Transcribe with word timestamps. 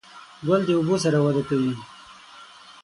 ګل 0.47 0.61
د 0.65 0.69
اوبو 0.77 0.95
سره 1.03 1.17
وده 1.25 1.43
کوي. 1.49 1.73